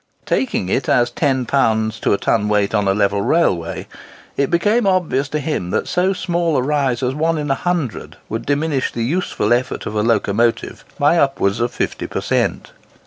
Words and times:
Taking 0.25 0.67
it 0.67 0.89
as 0.89 1.11
10 1.11 1.45
lbs 1.45 1.99
to 1.99 2.11
a 2.11 2.17
ton 2.17 2.49
weight 2.49 2.73
on 2.73 2.87
a 2.87 2.93
level 2.95 3.21
railway, 3.21 3.85
it 4.35 4.49
became 4.49 4.87
obvious 4.87 5.29
to 5.29 5.37
him 5.37 5.69
that 5.69 5.87
so 5.87 6.11
small 6.11 6.57
a 6.57 6.61
rise 6.63 7.03
as 7.03 7.13
1 7.13 7.37
in 7.37 7.49
100 7.49 8.17
would 8.27 8.43
diminish 8.43 8.91
the 8.91 9.03
useful 9.03 9.53
effort 9.53 9.85
of 9.85 9.93
a 9.93 10.01
locomotive 10.01 10.83
by 10.97 11.19
upwards 11.19 11.59
of 11.59 11.71
50 11.71 12.07
per 12.07 12.21
cent. 12.21 12.71